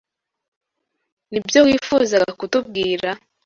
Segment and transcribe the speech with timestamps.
[1.31, 3.09] Nibyo wifuzaga kutubwira?